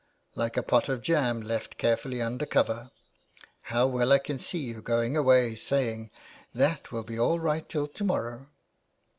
"Like 0.35 0.57
a 0.57 0.63
pot 0.63 0.89
of 0.89 1.03
jam 1.03 1.41
left 1.41 1.77
carefully 1.77 2.23
under 2.23 2.47
cover. 2.47 2.89
How 3.69 3.85
well 3.85 4.11
I 4.11 4.17
can 4.17 4.39
see 4.39 4.57
you 4.57 4.81
going 4.81 5.15
away 5.15 5.53
saying:' 5.53 6.09
that 6.55 6.91
will 6.91 7.03
be 7.03 7.19
all 7.19 7.39
right 7.39 7.69
till 7.69 7.87
to 7.87 8.03
morrow.' 8.03 8.47